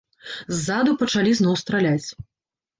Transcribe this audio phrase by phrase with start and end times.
[0.55, 2.07] Ззаду пачалі зноў страляць.